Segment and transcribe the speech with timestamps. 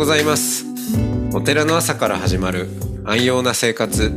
[0.00, 0.64] ございます。
[1.34, 2.70] お寺の朝から始まる
[3.04, 4.10] 安養な生活。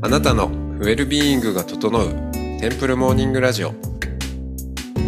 [0.00, 3.74] あなたのウェルビーイングが整うテンプルモーニングラジオ。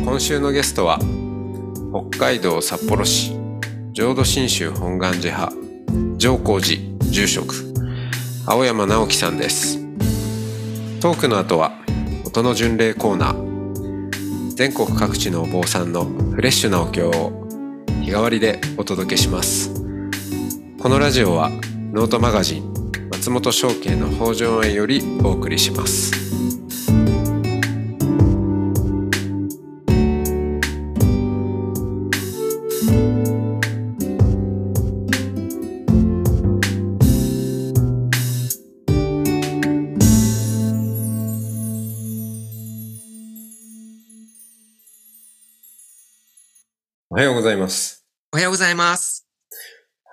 [0.05, 0.99] 今週のゲストは
[2.11, 3.37] 北海道札幌市
[3.93, 5.53] 浄土真宗本願寺派
[6.17, 6.81] 上皇寺
[7.13, 7.55] 住職
[8.47, 9.79] 青山直樹さんです。
[11.01, 11.71] トークの後は
[12.27, 14.55] 音の巡礼コーナー。
[14.57, 17.47] 全国各地のお坊さんのフレッシュなお経を
[18.03, 19.74] 日替わりでお届けします。
[20.85, 21.49] このラジオは
[21.95, 26.13] ノートマガジン松本商家の北条園よりお送りします。
[47.09, 48.05] おはようございます。
[48.35, 49.27] おはようございます。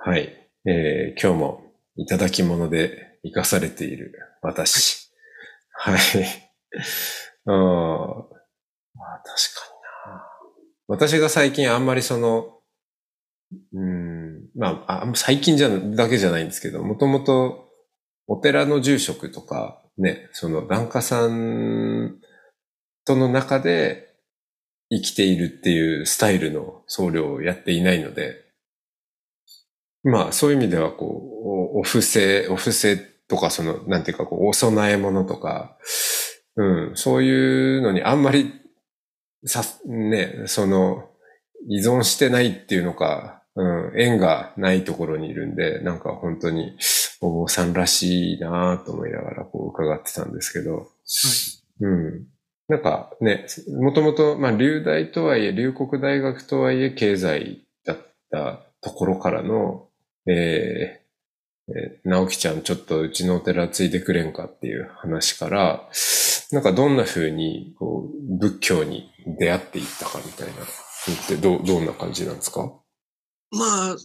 [0.06, 1.64] はい、えー今日も
[1.96, 5.12] いただき物で生かされている私。
[5.72, 5.98] はい。
[7.46, 7.54] ま
[9.06, 9.66] あ、確か
[10.06, 10.24] にな。
[10.88, 12.60] 私が最近あんまりその、
[13.74, 17.70] うん、まあ、あ最近じゃだけじゃないんですけど、もともと
[18.28, 22.20] お寺の住職とか、ね、その檀家さん
[23.06, 24.14] との中で
[24.90, 28.51] 生きているっていうスタイルの僧侶をやっていないので、
[30.04, 35.78] まあ、そういう意味では、こう、おお布施、お布施とか、その、なんていうか、こう、お供え物とか、
[36.56, 38.52] うん、そういうのにあんまり、
[39.46, 41.10] さ、ね、その、
[41.70, 46.78] 依存してないっていうのか、うん、縁がないところにいるんで、なんか本当に、
[47.22, 50.88] お坊さんらしいなと思いながら、こう、伺ってたんですけど、
[51.82, 52.28] うん。
[52.68, 53.46] なんかね、
[53.80, 57.98] もともと、まあ、流大とはいえ、龍谷大学とはいえ、経済だっ
[58.32, 59.88] たところからの、
[60.28, 65.90] えーえー直樹ちゃんちょっとうちのお寺ついてくれんかっていう話から、
[66.52, 69.10] なんかどんな風に、こう、仏教に
[69.40, 70.58] 出会っていったかみたいな、っ
[71.28, 72.74] てどう、どんな感じなんですか？
[73.52, 73.98] まあ、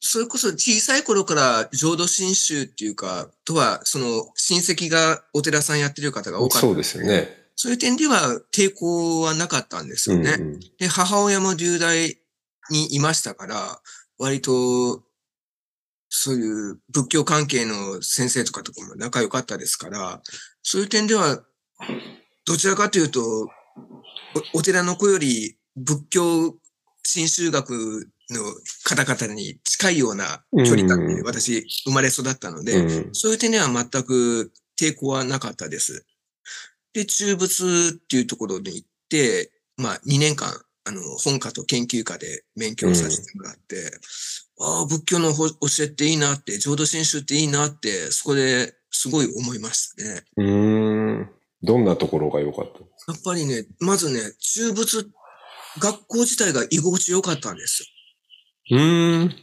[0.00, 6.66] それこそ小さい頃から浄土真宗っていうか、とは、その親戚がお寺さんやってる方が多かった。
[6.66, 7.28] そうですよね。
[7.54, 10.34] そういう点では抵抗はなかったんですよね。
[10.38, 12.18] うんうんで、母親も流大
[12.70, 13.80] にいましたから、
[14.18, 15.02] 割と、
[16.18, 20.22] そういう仏教関係の先生とかとかも仲良かったですから、
[20.62, 21.44] そういう点では、
[22.46, 23.20] どちらかというと、
[24.54, 26.54] おお寺の子より仏教
[27.04, 28.40] 新宗学の
[28.84, 36.06] 方々に近いような距離感でうん私生まれ育ったので、うんそういう点では全く抵抗はなかったです。
[36.94, 40.48] で、中仏っていうところに行って、まあ2年間、
[40.86, 43.90] あの、本科と研究科で勉強させてもらって、
[44.60, 50.22] ああ、仏教のほ教えっていいなって、浄土真宗っていいなって、そこですごい思いましたね。
[50.36, 51.30] うーん。
[51.62, 52.78] どんなところが良かった
[53.12, 55.06] やっぱりね、まずね、中仏、
[55.80, 57.82] 学校自体が居心地良かったんです
[58.70, 58.78] よ。
[58.78, 59.36] うーん。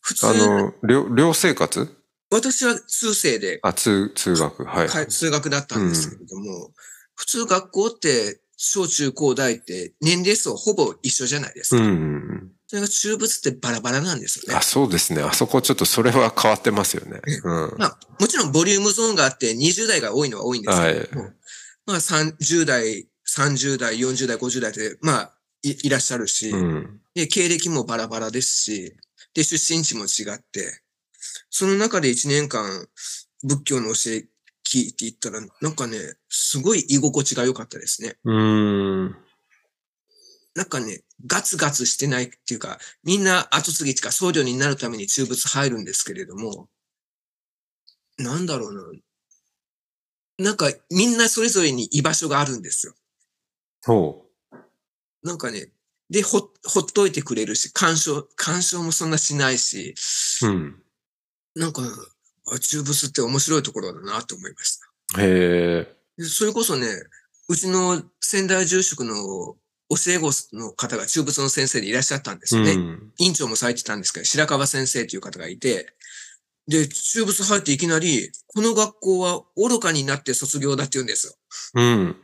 [0.00, 1.88] 普通、あの、寮、寮生活？
[2.30, 4.64] 私は通世であ、通、通学。
[4.64, 4.88] はい。
[4.88, 6.72] か数学だったんですけれども、
[7.14, 11.82] 普通学校って、小中高大って年齢層ほぼ一緒じゃないですか。
[11.82, 12.52] うん。
[12.68, 14.62] それが中仏ってバラバラなんですよねあ、。
[14.62, 15.20] そうですね。
[15.20, 17.20] あそこちょっとそれは変わってますよね。
[17.42, 17.74] うん。
[17.76, 21.32] まあ、もちろんボリュームゾーンがあって20代が多いのは多いんですけれども、はい
[21.86, 25.32] まあ30代、30代、40代、50代って、まあ、
[25.64, 27.00] いいらっしゃるし、うん。
[27.16, 28.94] で、経歴もバラバラですし、
[29.34, 30.82] で、出身地も違って、
[31.50, 32.86] その中で1年間
[33.42, 34.24] 仏教の教え
[34.72, 35.98] 聞いていったら、なんかね、
[36.30, 38.16] すごい居心地が良かったですね。
[38.24, 39.16] うーん。
[40.54, 46.68] なんかね、ガツガツしてないっていうか、みんな後継ぎとか僧侶になるために中仏入るんですけれども、
[48.18, 48.82] なんだろうな。
[50.38, 52.94] なんかみんなそれぞれに居場所があるんですよ。
[53.84, 54.26] ほ
[55.22, 55.68] なんかね、
[56.10, 59.94] で、ほ、ほっといてくれるし、干渉、干渉もそんなしないし、
[60.42, 60.46] う。
[60.46, 60.82] うん。
[61.54, 61.82] なんか、
[62.50, 64.78] あ中仏って面白いところだなと思いまし
[65.14, 65.22] た。
[65.22, 65.96] へえ。
[66.18, 66.86] でそれこそね、
[67.48, 69.14] うちの仙台住職の
[69.90, 72.72] 教え子の方が中仏の先生でいらっしゃったんですよね。
[72.72, 73.12] うん。
[73.18, 75.94] 院長もされてたんですけど、白川先生という方がいて、
[76.68, 81.34] で、中仏入っていきなり、この学校は愚かになって卒業だって言うんですよ。
[81.74, 82.16] うん。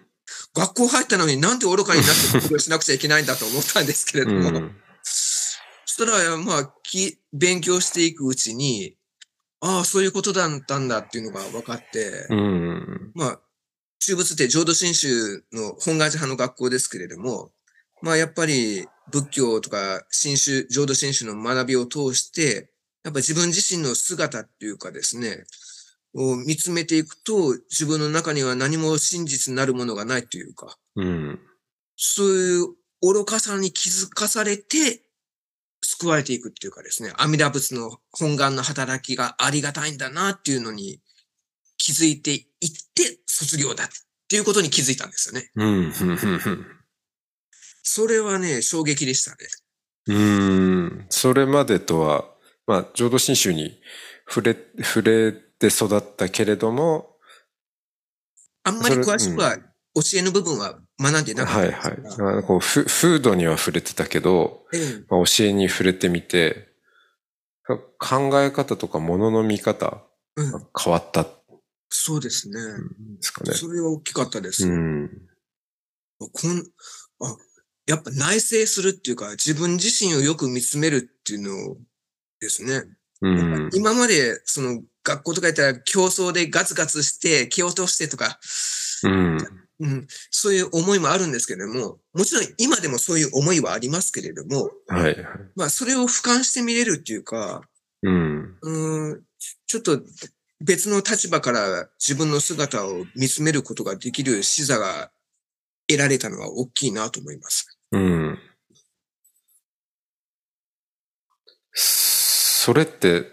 [0.54, 4.76] 学校入ったのになんで愚かになって卒業しなくちゃいけないんだと思ったんですけれども、うん。
[5.02, 8.94] そしたら、まあ、き勉強していくうちに、
[9.60, 13.12] ああ、そういうことだったんだっていうのが分かって、うん。
[13.14, 13.40] まあ、
[14.00, 17.50] 中仏って浄土真宗の本願寺派の学校ですけれども、
[18.00, 22.70] まあやっぱり仏教とか真宗、浄土真宗の学びを通して、
[23.04, 25.44] やっぱ自分自身の姿っていうかですね、
[26.14, 31.40] を見つめていくと、自分の中には何も真実になるものがないというか、うん。
[31.96, 32.66] そういう
[33.02, 35.02] 愚かさに気づかされて、
[35.80, 41.00] 救われていくっていうかですね、阿弥陀仏の本願の働きがありがたいんだなっていうのに
[41.76, 42.46] 気づいていっ
[42.94, 43.88] て卒業だっ
[44.28, 45.50] ていうことに気づいたんですよね。
[45.54, 45.92] うん。
[47.82, 49.36] それはね、衝撃でしたね。
[50.08, 51.06] うーん。
[51.08, 52.24] それまでとは、
[52.66, 53.80] まあ、浄土真宗に
[54.28, 57.16] 触れ、触れて育ったけれども、
[58.64, 59.56] あんまり詳しくは
[60.02, 62.38] 教えの部分は学んでなかっはいたんですがはい。
[62.38, 66.68] あこうフ風土には触れてたけど、ええまあ、教えに触れてみて、
[67.98, 70.02] 考え方とか物の見方
[70.36, 71.30] うんが変わったんで
[71.90, 72.56] そうですね。
[73.20, 73.54] すかね。
[73.54, 74.68] それは大きかったです。
[74.68, 75.10] うん。
[76.18, 76.64] こん
[77.20, 77.36] あ
[77.86, 81.76] やっぱ内省するっていうか、自分自身をよく見つめるっていうの
[82.40, 82.82] ですね。
[83.22, 83.70] うん。
[83.72, 88.38] 今まで、その、学校とかやったら競争でガツガツして、蹴落としてとか、
[89.04, 89.38] うん。
[89.80, 95.16] うん、そういう思いもあるんですけれども、もちろん今でもそういう思いはありますけれども、はいはい。
[95.54, 97.62] まあそれを俯瞰して見れるっていうか、
[98.02, 98.56] うん。
[98.60, 99.22] うん、
[99.66, 100.00] ちょっと
[100.60, 105.12] 別の立場から自分の姿を見つめることができる視座が
[105.86, 107.78] 得られたのは大きいなと思います。
[107.92, 108.38] うん。
[111.72, 113.26] それって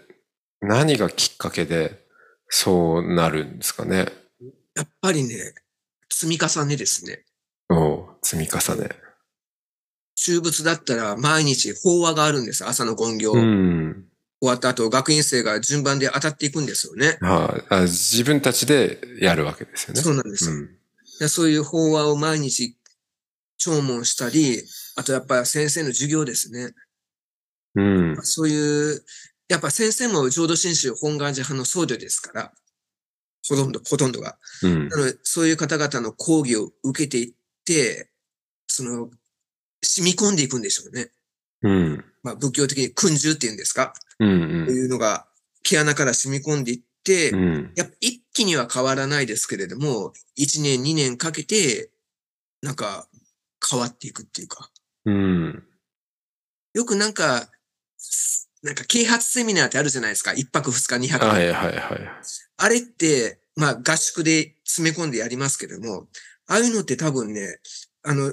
[0.60, 2.06] 何がきっかけで
[2.48, 4.06] そうなるんですかね？
[4.74, 5.54] やっぱりね、
[6.10, 7.24] 積み重ねですね。
[7.68, 8.90] おう積み重ね。
[10.16, 12.64] 中仏だったら毎日法話があるんです。
[12.66, 13.32] 朝の言行。
[13.32, 14.06] うん。
[14.40, 17.18] 終わった後、学院生が順番で当たっていくんですよね。
[17.20, 17.80] はい、あ。
[17.82, 20.00] 自分たちでやるわけですよね。
[20.00, 20.54] そうなんですよ。
[20.54, 20.68] ん。
[21.20, 22.76] でそういう法話を毎日
[23.56, 24.62] 聴聞したり、
[24.96, 26.74] あとやっぱ先生の授業ですね。
[27.74, 28.16] うん。
[28.22, 29.02] そういう、
[29.48, 32.52] やっぱ先生も浄土真宗本願寺派の僧侶ですから、
[33.48, 34.38] ほとんど、ほとんどが。
[34.62, 34.96] うんな。
[34.96, 37.34] ので、そういう方々の講義を受けていっ
[37.64, 38.10] て、
[38.66, 39.10] その、
[39.82, 41.10] 染み込んでいくんでしょうね。
[41.62, 42.04] うん。
[42.22, 43.94] まあ、仏教的に訓授っていうんですか？
[44.18, 44.66] うん。
[44.66, 45.26] というのが、
[45.62, 47.72] 毛穴から染み込んでいって、うん。
[47.76, 51.90] やっぱ一気には変わらないですけれども、1年、2年かけて、
[52.62, 53.08] なんか、
[53.68, 54.70] 変わっていくっていうか。
[55.04, 55.62] うん。
[56.74, 57.48] よくなんか、
[58.62, 60.32] なんか啓発セミナーってあるじゃないですか。
[60.32, 61.26] 1泊2日、2泊。
[61.26, 62.00] はいはいはい。
[62.56, 66.08] あれって、まあ合宿で詰め込んでやりますけれども、
[66.46, 67.58] ああいうのって多分ね、
[68.02, 68.32] あの、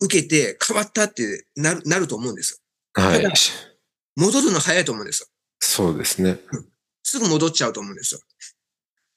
[0.00, 2.60] 受けて変わったってなる、なると思うんです
[2.94, 3.02] よ。
[3.02, 3.24] はい。
[4.16, 5.28] 戻るの早いと思うんですよ。
[5.60, 6.38] そうですね。
[7.02, 8.20] すぐ戻っちゃうと思うんですよ。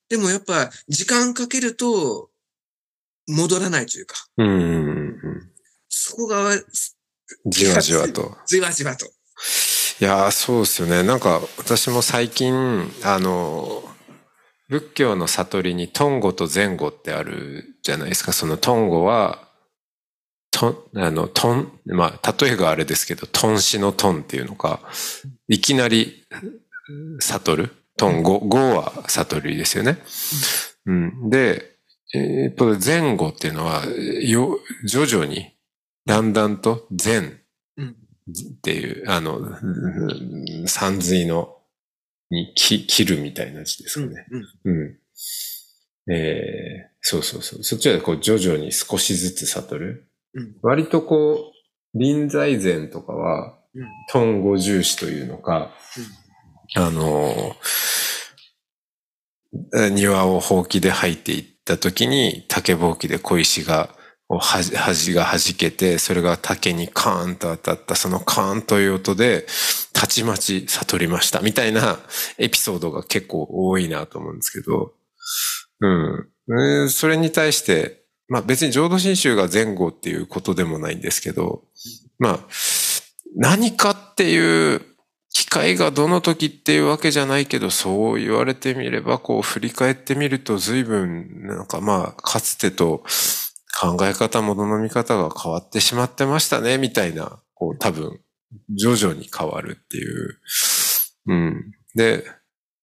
[0.10, 2.30] でもやっぱ時間かけると
[3.28, 5.52] 戻らないというか、うん。
[5.88, 6.52] そこが
[7.46, 8.38] じわじわと。
[8.48, 9.06] じわじわと。
[9.06, 11.04] いやー、そうですよね。
[11.04, 13.84] なんか、私も最近、あの、
[14.70, 18.32] 仏教の悟りにトンゴと前後ってあるじゃないですか。
[18.32, 19.50] そのトンゴは、
[20.52, 24.80] トン、あの、トン、まあ、例えがあれですけど、トンシのトンっていうのか、
[25.48, 26.24] いきなり
[27.20, 27.76] 悟る？
[27.98, 29.98] トンゴ、ゴは悟りですよね。
[30.86, 31.30] うん。
[31.30, 31.76] で、
[32.14, 33.84] えー、前後っていうのは、
[34.24, 35.52] よ、徐々に、
[36.06, 37.40] だんだんと善
[37.76, 37.90] うん。
[37.90, 39.44] っていう、あの、う
[40.64, 41.59] ん三髄の、
[42.30, 44.28] に、き、切るみたいな字ですうんかね。
[44.66, 45.00] うん。
[46.12, 47.64] えー、そうそうそう。
[47.64, 50.12] そっちはこう徐々に少しずつ悟る。
[50.34, 50.56] うん。
[50.62, 53.88] 割とこう、臨済禅とかは、うん。
[54.12, 55.72] トンゴ重視というのか、
[56.76, 63.96] あのー、庭をほうきで吐いていった時に、竹ぼうきで小石が、
[64.30, 69.48] こうはじ、端が弾けて、それが竹にカーンと当たった、そのカーンという音で、
[69.92, 71.98] たちまち悟りました、みたいな
[72.38, 74.94] エピソードが結構多いなと思うんですけど、
[75.82, 76.90] うん。
[76.92, 81.64] それに対して、まあ別に浄土真宗が前後っていうことでもないんですけど、
[82.20, 82.40] まあ、
[83.36, 84.82] 何かっていう
[85.34, 93.04] 機会がどの時っていうわけじゃないけど、そう言われてみれば、こう振り返ってみると随分、なんかまあ、かつてと
[93.80, 98.20] 考え方、ものの見方が変わってしまってましたね、みたいな、こう多分、
[98.76, 100.40] 徐々に変わるっていう。
[101.28, 101.72] うん。
[101.96, 102.26] で、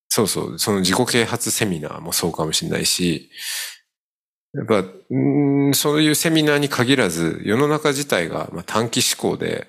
[0.09, 3.31] そうそう、その自己啓発セミナーもそうかもしれないし、
[4.55, 9.67] やっぱ、うんそういうセミナーに限らず、世の中自体が短期思考で、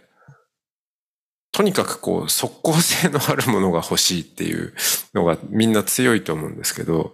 [1.52, 4.74] とにかくこう、即効性のあるものが欲しいっていう
[5.14, 7.14] のがみんな強いと思うんですけど、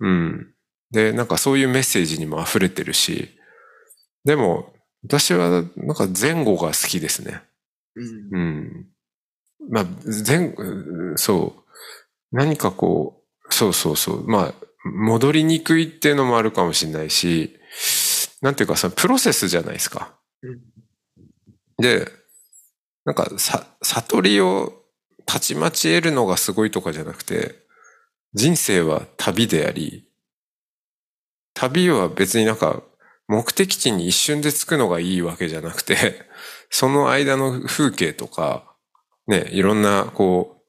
[0.00, 0.53] うん。
[0.94, 3.28] で、なんかそういうメッセージにも溢れてるし、
[4.24, 4.72] でも、
[5.04, 7.42] 私はなんか前後が好きですね。
[7.96, 8.38] うん。
[8.38, 8.86] うん。
[9.70, 10.54] まあ、全、
[11.16, 11.64] そう。
[12.32, 14.26] 何かこう、そうそうそう。
[14.26, 17.58] まあ、戻りにくいっていうのもあるかもしれないし、
[18.40, 20.14] なんていうか、そのプロセスじゃないですか。
[20.42, 20.60] うん
[21.76, 22.06] で、
[23.04, 24.84] なんか、さ、悟りを
[25.26, 27.56] たちまち得るのがすごいとかじゃなくて、
[28.32, 30.03] 人生は旅であり、
[31.68, 32.82] 旅は別になんか、
[33.26, 36.26] 目的地に一瞬で着くのがいいわけじゃなくて、
[36.70, 38.74] その間の風景とか、
[39.26, 40.62] ね、いろんな、こ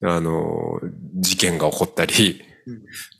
[0.00, 0.80] う、あの、
[1.16, 2.42] 事件が起こったり、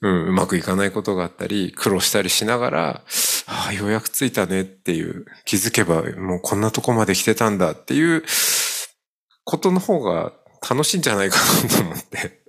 [0.01, 3.05] うん、うまくいかないことがあったり、苦労したりしながら、
[3.47, 8.25] ああ、ようやく着いたねっていう、気づけばもうこんなとこまで来てたんだっていう
[9.45, 10.33] ことの方が
[10.69, 12.41] 楽しいんじゃないかなと思って。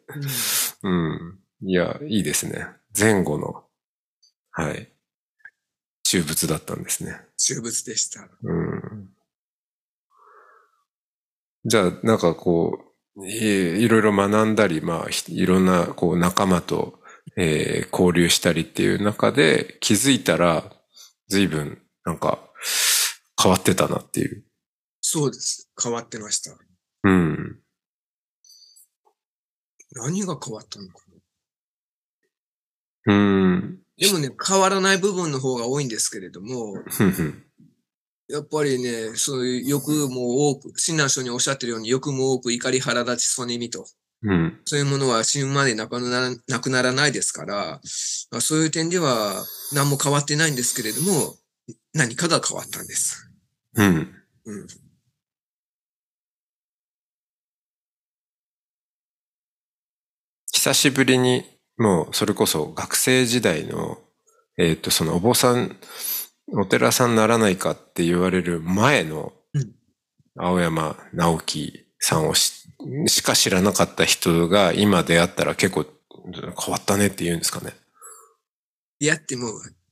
[0.83, 1.39] うん。
[1.61, 2.67] いや、いいですね。
[2.97, 3.64] 前後の、
[4.57, 4.89] はい。
[6.03, 7.19] 中物だったんですね。
[7.37, 8.29] 中物でした。
[8.43, 9.09] うん。
[11.65, 12.79] じゃあ、なんかこ
[13.17, 16.99] う、いいろいろ学んだり、まあ、ひいろんなこう仲間と、
[17.35, 20.71] えー交流したりっていう中で気づいたら、
[21.27, 22.39] 随分なんか
[23.41, 24.43] 変わってたなっていう。
[25.01, 25.69] そうです。
[25.81, 26.55] 変わってました。
[27.03, 27.59] うん。
[29.91, 30.99] 何が変わったのか
[33.05, 33.13] な。
[33.13, 33.44] うん。
[33.97, 36.83] でもね、変わらない部分の方が多いんですけれども、
[38.27, 43.87] やっぱりね、そういう欲も多く、親鸞書におっしゃってるように欲も多く怒り腹立ちそねみと。
[44.23, 44.59] うん。
[44.65, 47.79] そういうものは死ぬまでなくならなくならないですから、
[48.31, 51.35] まあ、そういう点では何も変わってないんですけれども、
[51.93, 53.29] 何かが変わったんです。
[53.75, 54.15] うん。
[54.45, 54.67] うん。
[60.51, 61.43] 久しぶりに、
[61.77, 63.99] もうそれこそ学生時代の、
[64.57, 65.75] えっ、と、そのお坊さん、
[66.53, 69.71] お寺さんにならないかって言われる前のうん、
[70.37, 72.69] 青山直樹さんをし
[73.07, 75.85] しか知らなかった人が今出会ったら結構
[76.33, 77.71] 変わったねって言うんですかね。
[78.99, 79.47] いやっても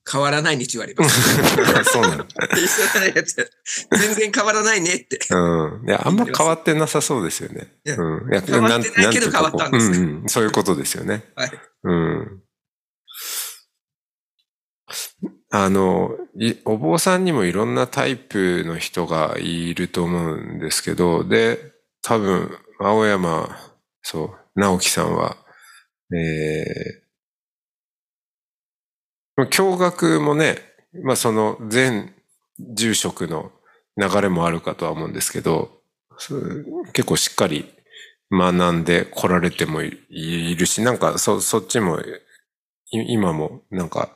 [0.10, 1.22] 変わらないに違われます。
[1.92, 2.26] そうなの。
[2.26, 3.50] 一緒なやつ
[3.92, 5.20] 全然変わらないねって。
[5.30, 5.88] うん。
[5.88, 7.74] いや、あんま変わってなさそうですよね。
[7.86, 8.32] いやうん。
[8.32, 10.30] いや変わってないけど変わったんですこううんうん。
[10.30, 11.24] そういうことですよね。
[11.36, 11.52] はい。
[11.84, 12.44] うん。
[15.52, 23.56] あの、いお坊さんにもいろんなタイプの人がいると思うんですけど、で、多分、青山、
[24.02, 25.38] そう、直樹さんは、
[26.12, 27.03] えー、
[29.50, 30.58] 教学もね、
[31.04, 32.14] まあその全
[32.60, 33.52] 住職の
[33.98, 35.72] 流れもあるかとは思うんですけど、
[36.94, 37.74] 結構しっかり
[38.32, 42.04] 学んで来られてもいいるし、なんかそ、そっちも、い
[42.92, 44.16] 今もなんか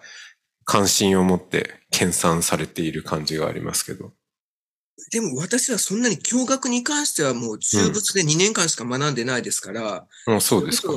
[0.66, 4.12] 関心を持って研鑽されている感じがありますけど。
[5.12, 10.94] でも私はそんなに教学に関してはもう中物で2年間しか学んでないですから、うん、そうですか。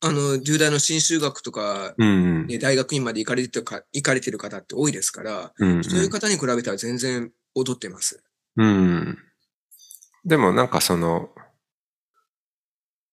[0.00, 2.10] あの、重大の新修学とか、うんう
[2.44, 2.46] ん。
[2.46, 8.22] ね、大学院まで行かれてるか、行かれてる方って多いですから、うん、そういう方に比べたら全然踊ってます。
[8.56, 9.18] うん。
[10.24, 11.30] でもなんかその、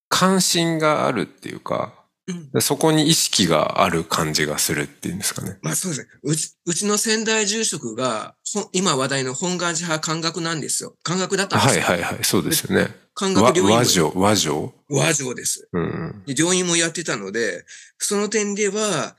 [0.09, 2.61] 関心があるっていうか、うん。
[2.61, 5.57] そこに意識がある感じがするっていうんですかね。
[5.61, 6.07] まあそうですね。
[6.23, 8.35] うち、うちの仙台住職が、
[8.71, 10.95] 今話題の本願寺派漢学なんですよ。
[11.03, 11.83] 漢学だったんですよ。
[11.83, 12.95] はいはいはい、そうですよね。
[13.13, 13.75] 漢わ学療院も。
[13.75, 15.67] 和女、和女和上です。
[15.73, 16.23] うん。
[16.25, 17.65] で、病院もやってたので、
[17.97, 19.15] その点では、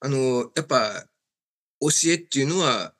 [0.00, 1.04] あの、やっぱ、
[1.80, 2.92] 教えっていうのは、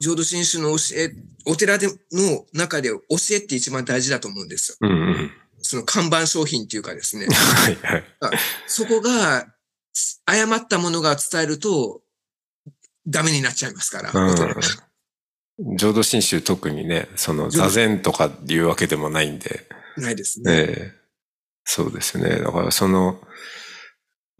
[0.00, 1.10] 浄土真宗の教え、
[1.44, 2.98] お寺での中で教
[3.32, 4.76] えって一番大事だと思うんですよ。
[4.80, 5.30] うんうん。
[5.62, 7.26] その看板商品っていうかですね。
[7.30, 8.04] はいはい。
[8.66, 9.46] そこが、
[10.24, 12.02] 誤ったものが伝えると、
[13.06, 14.10] ダメになっちゃいますから。
[14.12, 14.32] う
[15.72, 15.76] ん。
[15.76, 20.52] 浄土真宗特にね、その座禅とかいうわけでもないんで、ないですね。
[20.52, 21.00] ええ
[21.64, 22.40] そうですね。
[22.40, 23.20] だからその、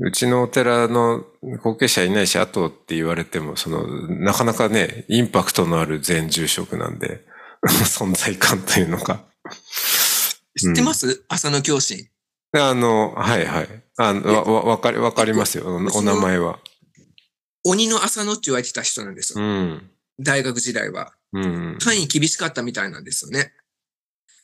[0.00, 1.24] うちのお寺の
[1.62, 7.24] 後継者いないし、後って言われても、その、なかなかね、インパクトのある全住職なんで、
[7.62, 9.24] 存在感というのが。
[10.60, 12.10] 知ってます、浅野教師。
[12.52, 13.82] あの、はいはい。
[13.96, 15.66] あの、わ、わわかり、わかりますよ。
[15.66, 16.58] おお名前は。
[17.64, 19.44] 鬼の浅野って言われてた人なんですよ。
[19.44, 19.90] うん。
[20.18, 21.12] 大学時代は。
[21.32, 21.78] うん。
[21.80, 23.52] 単位厳しかったみたいなんですよね。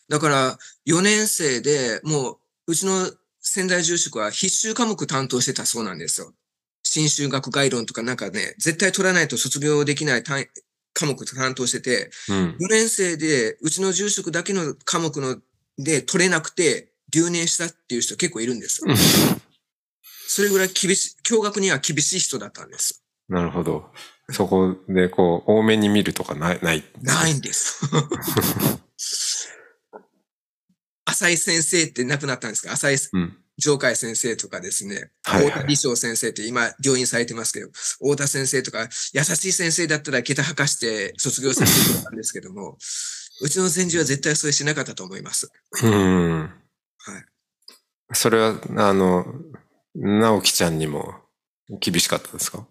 [0.09, 6.33] だから、4年生でもう、うちの仙台住職は必修科目担当してたそうなんですよ。
[6.83, 10.47] 新修学概論とかなんかね、絶対取らないと卒業できない単位
[10.93, 12.57] 科目担当してて、うん。
[12.61, 15.37] 4年生で、うちの住職だけの科目の
[15.79, 18.95] で取れなくて、留年したっていう人結構いるんですよ。
[20.29, 23.03] それぐらい厳しい、教学には厳しい人だったんです。
[23.29, 23.91] なるほど。
[24.33, 26.85] そこで、こう、多めに見るとかない、ない。
[27.03, 27.81] ないんです。
[31.05, 32.73] 浅井先生って亡くなったんですか？
[32.73, 33.37] 浅井うん。
[33.59, 42.77] 上海先生とかですね、はいはい大田理章先生って今、病院されてますけど、大田先生とか、優しい先生だったら桁吐かして卒業させてくれたんですけども、
[43.43, 45.51] うちの先生は絶対それしなかったと思います。
[45.83, 46.41] うん。
[46.43, 46.47] は
[47.19, 47.25] い。
[48.15, 49.27] それは、あの、
[49.95, 51.15] 直樹ちゃんにも
[51.81, 52.67] 厳しかったですか？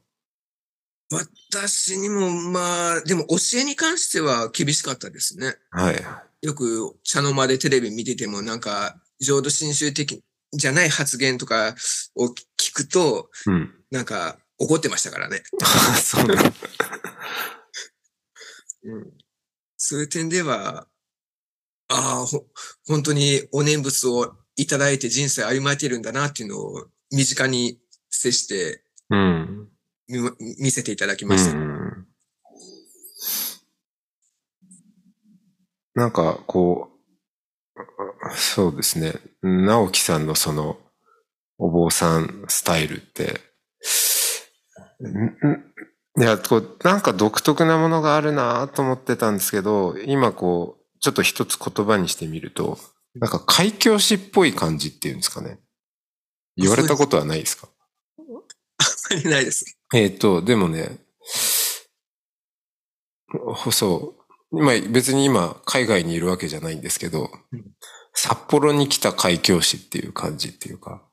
[1.12, 5.56] 私にも、まあ、でも教えに関しては厳しかったですね。
[5.70, 6.04] はい。
[6.42, 11.76] よく茶の間でテレビ見ててもなんか、浄土真宗的じゃない発言とか
[12.16, 13.74] を聞くと、うん。
[13.92, 15.44] なんか怒ってましたからね。
[16.02, 16.54] そうなんだ。
[18.84, 19.12] うん。
[19.88, 20.88] そういう点では、
[21.88, 22.46] ああ、ほ、
[22.88, 27.78] 本当にお念仏をいただいて人生歩まれてるんだなっていうのを身近に
[28.10, 29.70] 接してうん。
[30.60, 31.56] 見せていただきうました。
[31.56, 32.08] ん。
[35.94, 36.90] なんか、こ
[37.76, 39.14] う、そうですね。
[39.44, 40.80] 直樹さんのその、
[41.60, 43.40] お坊さんスタイルって、
[46.18, 52.78] いや、こう、なんか独特なものがあるなと思ってたんですけど、今こう、ちょっと一つ言葉にしてみると、
[53.16, 55.60] なんか開教師っぽい感じっていうんですかね。
[56.56, 57.68] 言われたことはないですか？
[59.12, 59.78] ありないです。
[59.94, 61.00] えっ、と、でもね、
[63.56, 64.16] ほそ
[64.52, 64.58] う。
[64.58, 67.66] 今、別に今、海外にいるわけじゃないんですけどうん、
[68.14, 71.04] 札幌に来た開教師っていう感じっていうか、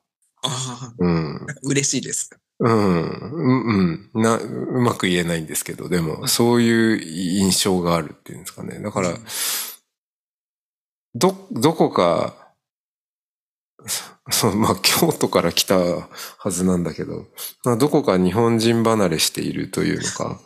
[0.44, 1.36] あうん。
[1.36, 2.30] あ、嬉しいです。
[2.64, 8.78] うん、うん、うんな、うまく言えないんですけど、でも、そういう印象があるっていうんですかね。
[8.78, 9.14] だから、
[11.16, 12.36] ど、どこか、
[13.84, 16.08] そそう、まあ、京都から来たは
[16.50, 17.26] ずなんだけど、
[17.64, 20.40] まあ、どこか日本人離れしているというのか、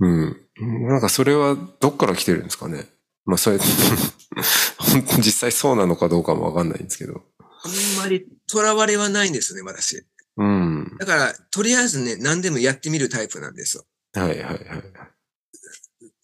[0.00, 0.88] うん。
[0.88, 2.86] なんかそれはどっから来てるんですかね。
[3.26, 3.58] まあ、それ、
[4.78, 7.20] 本当に実際そうなのかどうかもわかんないんですけど。
[7.38, 10.02] あんまり囚われはないんですね、私。
[10.38, 10.96] うん。
[10.98, 13.84] だから、とりあえずね、何でもやってみるタイプなんですよ。
[14.14, 14.64] はいはいはい。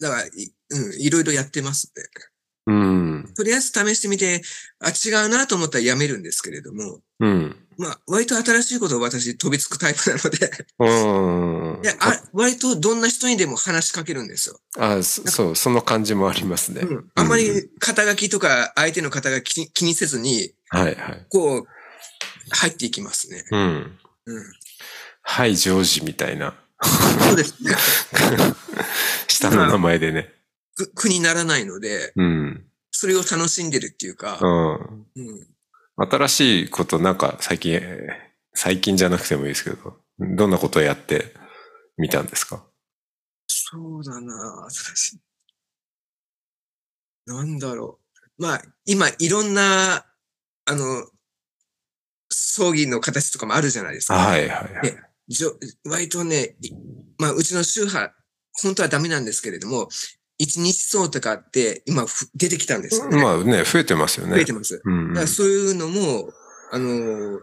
[0.00, 0.30] だから、い
[0.70, 2.04] うん、いろいろやってますね。
[2.66, 3.34] うん。
[3.36, 4.42] とりあえず試してみて、
[4.80, 7.56] あ、違うなと思ったらやめるんですけれども、うん。
[7.76, 11.82] まあ、割と新しいことを私飛びつくタイプなので、うん。
[11.82, 14.60] であ割とどんな人にでも話しかけるんですよ。
[14.78, 16.82] あそそう、その感じもありますね。
[16.82, 21.26] うん、あんまり肩書きとか相手の肩書き気にせずに、はいはい。
[21.28, 21.66] こう、
[22.50, 23.44] 入っていきますね。
[23.50, 23.98] うん。
[24.26, 24.44] うん。
[25.22, 26.54] はい、ジョージみたいな。
[26.82, 27.74] そうですね。
[29.28, 30.32] 下の名前でね。
[30.76, 32.66] く苦にならないので、うん。
[32.90, 35.06] それを楽しんでるっていうか、うん。
[35.16, 35.46] うん。
[35.96, 41.34] 新しいことなんか最近、えー最近じゃなくてもいいですけど、どんなことをやって
[41.96, 42.64] みたんですか？
[43.48, 44.32] そうだな
[44.68, 45.18] 私。
[47.26, 47.98] なんだろ
[48.38, 48.42] う。
[48.42, 50.06] まあ、今、いろんな、
[50.66, 51.10] あの、
[52.54, 54.14] 葬儀の形とかもあるじゃないですか。
[54.14, 55.02] はいはいはいね。
[55.26, 56.70] じょ割とね、い
[57.18, 58.14] まあ、うちの宗派、
[58.62, 59.88] 本当はダメなんですけれども、
[60.38, 63.20] 一日葬とかって今ふ出てきたんですよね。
[63.20, 64.36] まあね、増えてますよね。
[64.36, 64.80] 増えてます。
[64.84, 66.30] うんうんだからそういうのも、
[66.70, 67.40] あのー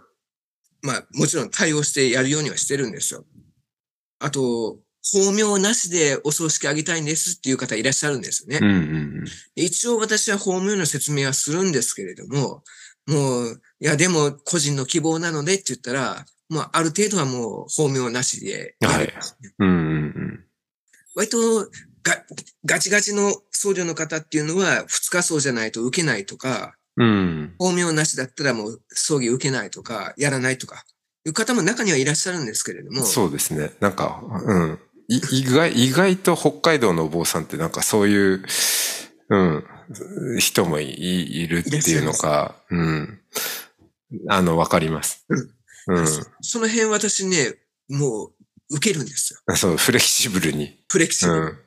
[0.83, 3.25] まあ、もちろん対応してやるようにはしてるんですよ。
[4.19, 8.59] あと、法名なしでお葬式あげたいんですっていう方いらっしゃるんですよね。
[8.61, 8.73] うんう
[9.07, 12.63] ん一応私は法名の説明はするんですけれども、
[13.07, 19.53] もう、いや、でも個人の希望なのでって言ったら、まあ、ある程度はもう法名なしでやるんですね。
[19.59, 20.43] うん。
[21.15, 21.69] 割と
[22.03, 22.23] ガ、
[22.65, 27.07] ガチガチの僧侶の方っていうのは、二日葬じゃないと受けないとか、うん。
[27.07, 27.55] うん。
[27.57, 30.83] 法名なしだったらもう葬儀受けないとか、やらないとか、
[31.25, 33.71] いう方も中にはいらっしゃるんですけれども、そうですね。
[33.79, 34.79] なんか、うん。
[35.07, 38.43] い意外、意外と北海道のお坊さんってなんかそういう、
[39.29, 39.63] うん、
[40.39, 43.21] 人もいいるっていうのか、うん。
[44.29, 45.25] あの、わかります。
[45.87, 46.07] うん。
[46.41, 47.55] その辺私ね、
[47.89, 48.33] もう
[48.75, 49.55] 受けるんですよ。
[49.55, 50.83] そう、フレキシブルに。
[50.89, 51.41] フレキシブル。
[51.41, 51.57] うん。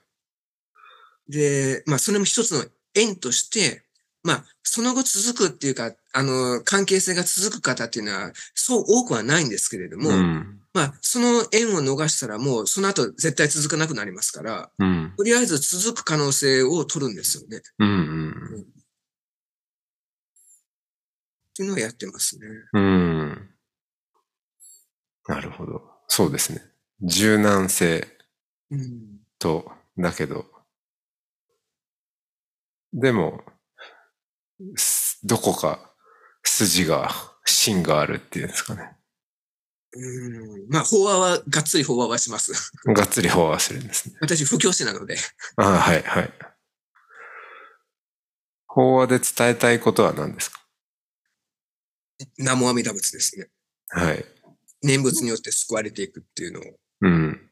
[1.29, 3.83] で、まあ、それも一つの縁として、
[4.23, 10.61] まあ、その後続くっていうか、あの、関係性が続く方っていうのは、そう多くはないんですけれども、うん。
[10.73, 15.13] まあ、その縁を逃したらもう、その後絶対続かなくなりますから、うん。
[15.17, 17.57] とりあえず続く可能性を取るんですよね。
[17.59, 18.65] っうん。
[21.57, 22.47] ていうのをやってますね。
[22.75, 23.51] うん。
[25.27, 25.83] なるほど。
[26.07, 26.63] そうですね。
[27.03, 28.07] 柔軟性
[28.71, 29.19] うん。
[29.41, 30.47] と、だけど、
[32.93, 33.43] でも、
[34.77, 35.94] すどこか
[36.45, 37.11] 筋が、
[37.45, 38.91] 芯があるっていうんですかね。
[39.97, 40.69] うん。
[40.69, 42.53] まあ、法話は、がっつり法話はします。
[42.87, 44.17] がっつり法話するんですね。
[44.21, 45.17] 私、布教師なので。
[45.57, 46.33] あはい、はい。
[48.67, 50.61] 法話で伝えたいことは何ですか？
[52.39, 53.49] 南無阿弥陀仏ですね。
[53.89, 54.25] はい。
[54.83, 56.65] 念仏によって救われていくっていうのを、
[57.03, 57.51] うん。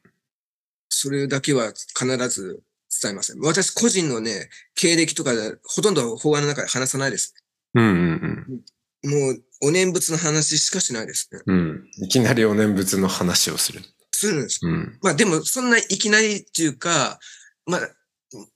[0.89, 2.61] それだけは必ず
[3.01, 3.39] 伝えません。
[3.39, 7.33] 私個人のね、経歴とかでほとんど法話の中で話さないです。
[7.73, 8.61] うんうん
[9.03, 11.41] もう、お念仏の話しかしないですね。
[11.45, 11.55] うん。
[11.55, 12.05] うん。
[12.05, 13.81] いきなりお念仏の話をする。
[14.11, 14.59] するんです。
[14.63, 14.97] うん。
[15.01, 17.19] まあでも、そんないきなりっていうか、
[17.65, 17.81] まあ、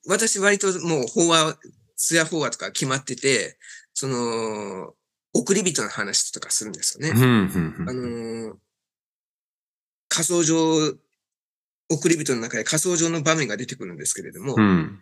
[0.08, 1.58] 私割ともう法話、
[1.96, 3.58] 通夜法話とか決まってて、
[3.94, 4.94] その、
[5.34, 7.14] 送り人の話とかするんですよね。
[7.16, 8.58] うんうんあのー
[10.10, 10.96] 仮想上、
[11.90, 15.00] 送り人の中で仮想上の場面が出てくるんですけれども、うん。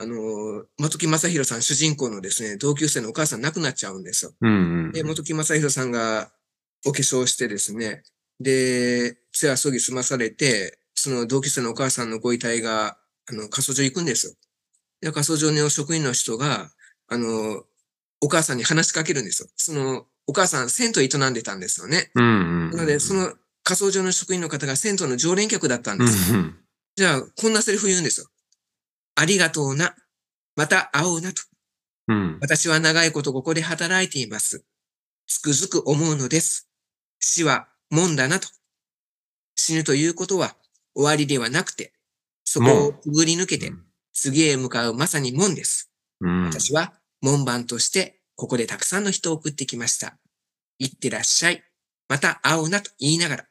[0.00, 4.32] あのー、本木正宏さん主人公のですね、同級生のお母さん亡くなっちゃうんですよ。
[4.40, 4.92] うんうん。
[4.92, 6.30] で、本木正宏さんが
[6.86, 8.02] お化粧してですね、
[8.40, 12.96] で、通夜葬儀済まされて、その同級生のお母さんのご遺体が、
[13.28, 14.32] あの、仮想上行くんですよ。
[15.00, 16.70] で、仮想上の職員の人が、
[17.08, 17.64] あの、
[18.20, 19.48] お母さんに話しかけるんですよ。
[19.56, 22.10] その、お母さん、銭湯営んでたんですよね。
[22.14, 22.26] うんう
[22.68, 22.70] ん。
[22.70, 23.32] なので、その
[23.68, 26.32] 仮想上の職員の方が銭湯の常連客だったんです。
[26.32, 26.58] うんうん。
[26.96, 28.26] じゃあ、こんなセリフ言うんですよ。
[29.14, 29.94] ありがとうな。
[30.56, 31.42] また会おうなと。
[32.08, 32.38] うん。
[32.40, 34.64] 私は長いことここで働いています。
[35.26, 36.70] つくづく思うのです。
[37.20, 38.48] 死は門だなと。
[39.54, 40.56] 死ぬということは
[40.94, 41.92] 終わりではなくて、
[42.44, 43.70] そこをくぐり抜けて
[44.14, 45.90] 次へ向かうまさに門です。
[46.22, 46.44] うん。
[46.46, 50.16] 私は門番としてここでたくさんの人を送ってきました。
[50.78, 51.62] 行ってらっしゃい。
[52.08, 53.44] また会おうなと言いながら。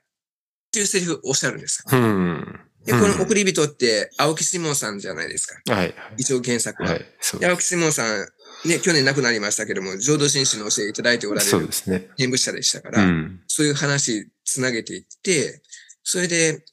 [0.78, 1.84] っていうセリフをおっしゃるんです。
[1.92, 2.60] うん。
[2.86, 5.74] で、この送り人って青木志門さんじゃないですか。
[5.74, 5.94] はい。
[6.18, 6.90] 一応原作は。
[6.90, 7.06] はい。
[7.20, 8.28] そうで青木志門さん、
[8.66, 12.10] ね、去年亡くなりましたけども、浄土真宗の教えいただいておられそうるですね。
[12.18, 13.42] 念仏者でしたかうら、ん。
[13.48, 15.62] そういう話つなげていって、
[16.04, 16.64] それで、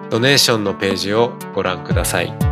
[0.09, 2.52] ドネーションのページをご覧ください。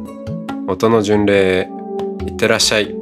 [0.71, 1.69] 音の巡礼へ
[2.25, 2.95] いってらっしゃい。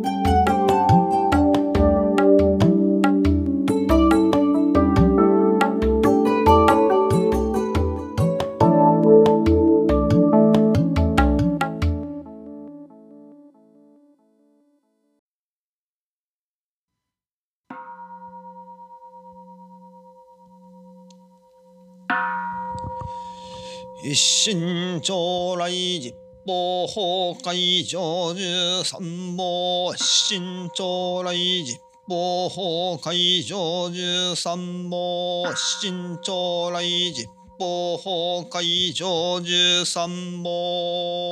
[24.01, 37.27] 一心朝来実法法会上十三毛一心朝来実法法会上十三毛一心朝来実
[37.59, 41.29] 法法会上十三門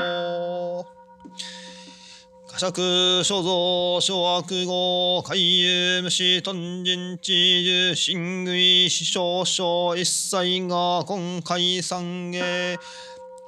[2.46, 12.78] 華釈所蔵諸悪語海遊無視頓人知受真類死傷症一切が今回三へ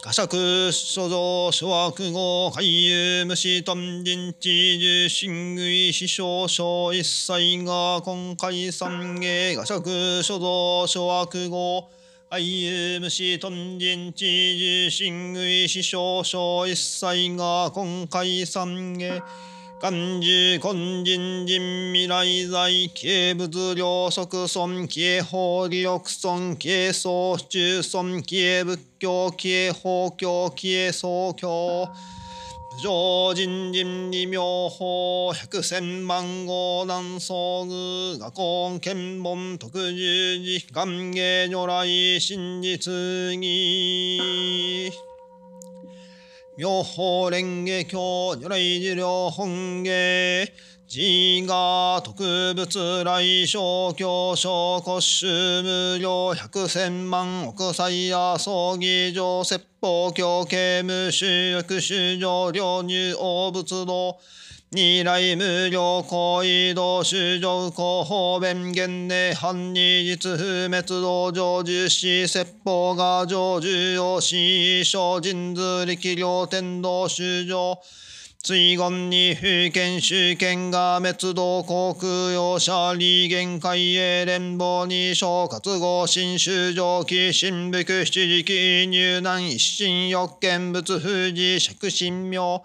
[0.01, 11.83] 華釈所蔵諸悪語海遊無視頓人知受真類死傷症一切が今回三へ華釈所蔵諸悪語
[12.29, 19.21] 愛遊無視頓人知受真類死傷症一切が今回三芸
[19.81, 31.87] 漢樹根人人未来在軽物量即尊軽法理力尊軽総中尊軽仏教軽法教軽総教
[32.83, 42.91] 上人人理妙法百千万号南総具画根検問特十字願芸如来真実
[43.33, 45.08] 義
[46.59, 50.51] 妙法蓮華経如来寺両本芸
[50.91, 50.99] 自
[51.47, 52.23] 我特
[52.55, 64.17] 物来小教小古衆無料百千万億歳や葬儀上説法教刑無収益主上領入応仏道
[64.71, 77.77] 二来無料行為道主上広報弁言内反二実不滅道上重視説法が上重要し小人図力量天道主上
[78.41, 92.63] 追言に風権主権が滅道航空用車利限海営連邦に小活合新州上記新福七時期入南一心欲見物富士釈神妙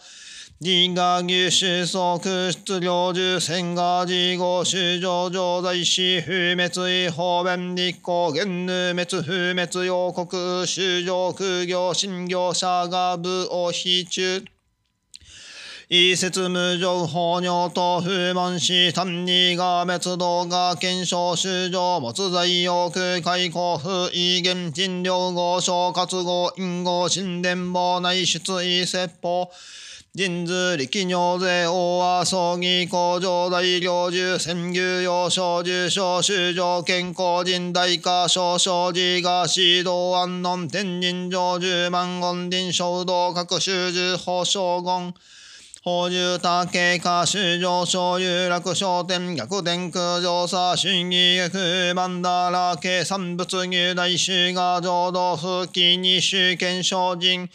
[0.61, 14.54] 自我牛種即質量重戦が自合種上上在死不滅違法弁立候元ぬ滅不滅用国種上空業新業者が部を非中。
[15.91, 29.51] 異説無常法尿と不問し単にが滅動が検証主上没罪欲開口不異現人領合小活合因合神殿法内出異説法。
[30.17, 45.13] 人図力尿税大和葬儀工場大領重宣牛用小重小主上健康人大化小小自が指導安穏天人上十万言林小道各種樹法将軍
[45.85, 57.51] 法重多経過修上昇有楽商店逆転空上差主義逆曼荼羅系三仏入大衆が浄土復帰二種権精進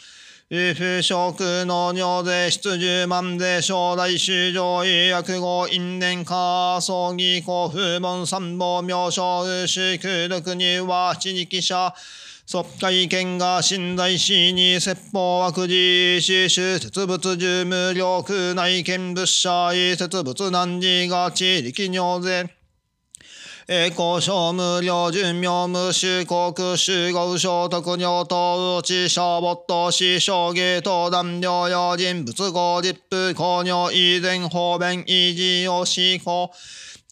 [0.48, 11.92] 夫婦職の尿税出十万税小大衆上医薬後因縁化葬儀公風門三宝妙正宇主空毒入は七力者
[12.52, 22.50] 即会見が信在しに説法悪事死守説物重無料空内見物者意説物難事が地力尿税
[23.68, 36.50] 栄光小無料寿命無収国集合小特尿等うち小没頭死小芸等断療養人物合実布公尿以前方便維持を施行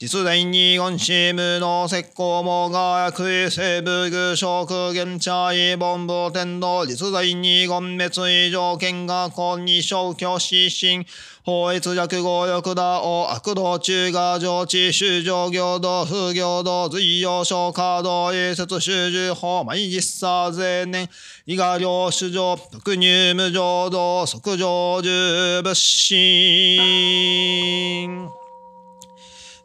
[0.01, 11.05] 実在に言し無の石膏もが薬医生部具食現茶医本部天道実在に言滅以上見学校に消去指針
[11.45, 21.09] 法律弱語欲だを悪道中が上智修上行道不行道随用消化道衛説修十法毎実差税年
[21.45, 27.09] 伊賀領主上特入無常道即上十物心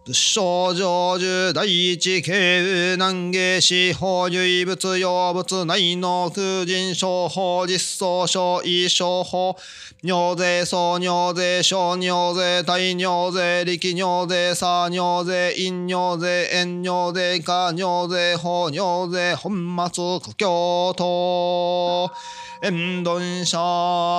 [0.06, 9.56] 仏性成就第一慶南下司法唯物用物内の空人商法実装商意商法
[10.02, 19.54] 尿税総尿税小尿税大尿税力尿税差尿税陰尿税円尿税下尿税法尿税本
[19.94, 22.12] 末苦境等
[22.66, 23.58] 円頓社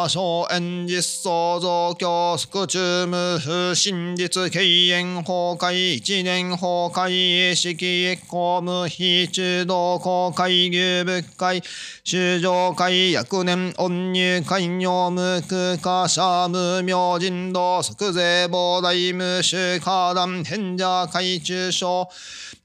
[0.07, 11.63] 小円実創造教宿中無不真実敬遠崩壊一年崩壊式公務非中道公開牛仏会
[12.05, 22.11] 修上会役年恩入会業無空化者無明人道即税膨大無収化団変者会中小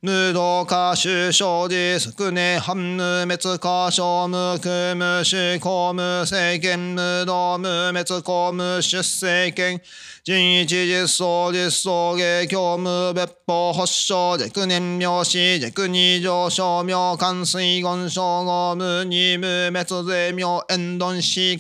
[0.02, 9.82] ぬどかしゅしょじすくねはんぬめつかしょむくむしこむせいけんぬどむめつこむしゅせいけん
[10.24, 21.60] 人一実相実相下教無別法発症弱年妙死弱二上昇む関水言症合無二無滅税妙縁ん死ん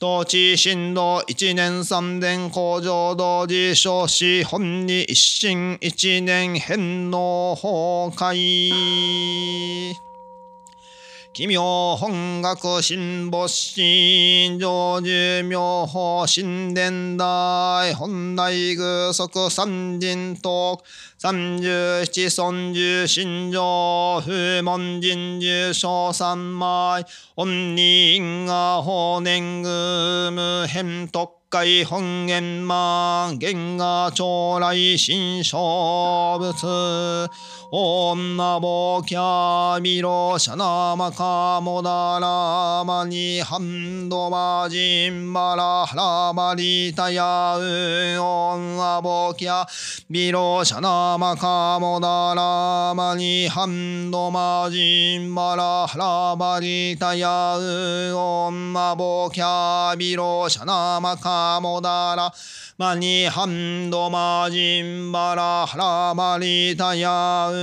[0.00, 10.09] 同地震動一年三年工場同時少子本に一心一年返納崩壊。
[11.40, 12.98] 奇妙本学新
[13.30, 18.76] 没心上寿妙法神殿大本来具
[19.14, 20.78] 足三人徳
[21.16, 24.30] 三十七尊十心上不
[24.62, 37.28] 門人十小三枚本人が法年具無変特海本源万元が将来新小仏
[37.72, 47.60] 女坊キャビロシャナマカモダラマニハンドマジンバラハラバリタヤウ。
[48.20, 49.66] 女坊キャ
[50.08, 58.12] ビロシャナマカモダラマニハンドマジンバラハラバリタヤウ。
[58.12, 62.32] 女坊キャビロシャナマカモダラ
[62.78, 67.54] マニハンドマジンバラハラバリタヤウ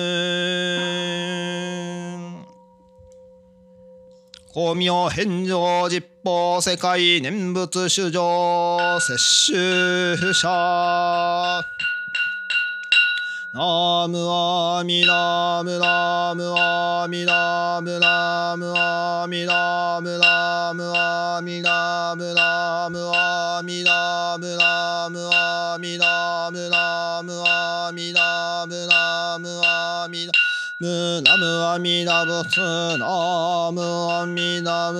[4.53, 11.63] 公明返上実法世界念仏主上摂取者。
[13.53, 23.26] ナムアミナムナムアミナムナムアミナムナムアミナムナムア
[30.79, 32.59] ムナムアミナブツ
[32.99, 33.81] ナム
[34.13, 34.99] アミナム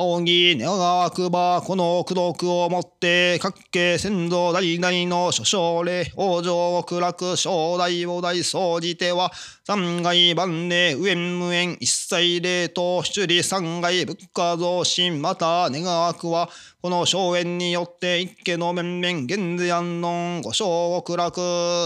[0.00, 9.32] 仰ぎ願わくばこの功徳をもって各家先祖代々の諸将礼往生苦楽正代を大総じては
[9.66, 16.48] 三階万礼無縁無縁一切礼と出利三階仏家増進また願わくは
[16.80, 21.40] この荘園によって一家の面々現世安穏五正極楽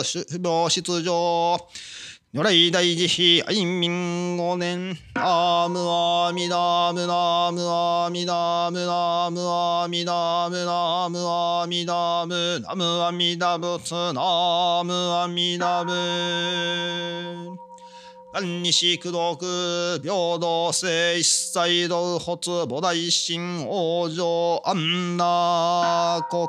[0.05, 1.57] 主病出場
[2.35, 15.93] 如来大慈悲愛民五年ナムアミナムナムアミナムナムアミナムナムアミナムナムアミダ仏ナムアミダブ
[18.33, 26.49] 万西功徳平等性一切道発菩提心往生安那国